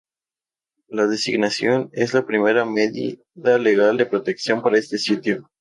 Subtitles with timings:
[0.87, 3.23] La designación es la primera medida
[3.59, 5.47] legal de protección para este sitio.